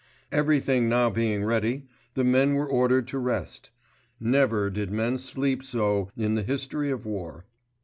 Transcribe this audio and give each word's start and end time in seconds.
Everything 0.31 0.89
now 0.89 1.11
being 1.11 1.43
ready, 1.45 1.85
the 2.15 2.23
men 2.23 2.55
were 2.55 2.65
ordered 2.67 3.07
to 3.09 3.19
rest. 3.19 3.69
Never 4.19 4.71
did 4.71 4.89
men 4.89 5.19
sleep 5.19 5.61
so 5.61 6.09
in 6.17 6.33
the 6.33 6.41
history 6.41 6.89
of 6.89 7.05
war. 7.05 7.45